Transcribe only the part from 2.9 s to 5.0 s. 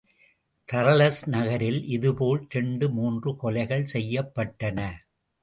மூன்று கொலைகள் செய்யப்பட்டன.